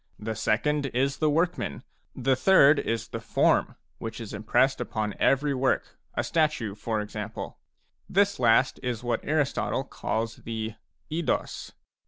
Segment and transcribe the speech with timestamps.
[0.17, 1.83] The second is the workman.
[2.15, 7.59] The third is the form, which is impressed upon every work,— a statue, for example."
[8.09, 10.73] This last is what Aristotle calls the
[11.11, 11.73] jdos.